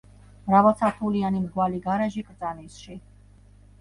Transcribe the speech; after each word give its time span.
მრავალსართულიანი 0.45 1.43
მრგვალი 1.43 1.83
გარაჟი 1.85 2.25
კრწანისში. 2.31 2.99